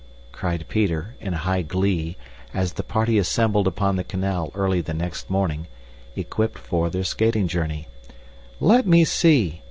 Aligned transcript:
cried 0.31 0.65
Peter, 0.67 1.13
in 1.21 1.31
high 1.33 1.61
glee, 1.61 2.17
as 2.55 2.73
the 2.73 2.81
party 2.81 3.19
assembled 3.19 3.67
upon 3.67 3.97
the 3.97 4.03
canal 4.03 4.51
early 4.55 4.81
the 4.81 4.95
next 4.95 5.29
morning, 5.29 5.67
equipped 6.15 6.57
for 6.57 6.89
their 6.89 7.03
skating 7.03 7.47
journey. 7.47 7.87
"Let 8.59 8.87
me 8.87 9.05
see. 9.05 9.59